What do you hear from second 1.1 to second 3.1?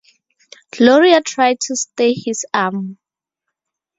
tried to stay his arm.